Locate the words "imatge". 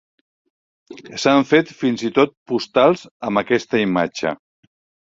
3.89-4.39